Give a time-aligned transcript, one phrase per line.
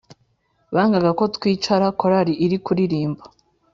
[0.75, 3.23] Bangaga ko twicara korari iri kuririmba